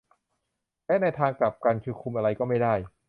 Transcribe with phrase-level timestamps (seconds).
[0.85, 2.73] และในทางกลับกันคือคุมอะไรก็ไม่ได้